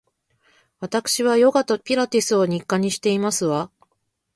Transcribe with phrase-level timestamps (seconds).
[0.79, 3.69] わたくしはヨガとピラティスを日課にしていますわ